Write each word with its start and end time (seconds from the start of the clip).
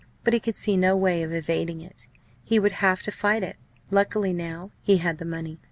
But 0.23 0.33
he 0.33 0.39
could 0.39 0.55
see 0.55 0.77
no 0.77 0.95
way 0.97 1.21
of 1.21 1.31
evading 1.31 1.79
it. 1.79 2.07
He 2.43 2.57
would 2.57 2.71
have 2.71 3.03
to 3.03 3.11
fight 3.11 3.43
it; 3.43 3.57
luckily, 3.91 4.33
now, 4.33 4.71
he 4.81 4.97
had 4.97 5.19
the 5.19 5.25
money. 5.25 5.59